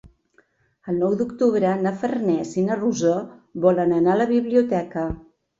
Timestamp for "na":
1.83-1.93, 2.71-2.79